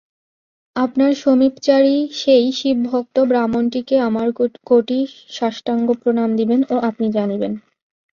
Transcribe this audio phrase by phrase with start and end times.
[0.75, 4.27] আপনার সমীপচারী সেই শিবভক্ত ব্রাহ্মণটিকে আমার
[4.69, 4.99] কোটি
[5.31, 7.53] সাষ্টাঙ্গ প্রণাম দিবেন ও আপনি জানিবেন।